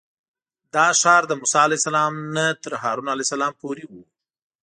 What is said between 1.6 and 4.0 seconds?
علیه السلام نه تر هارون علیه السلام پورې و.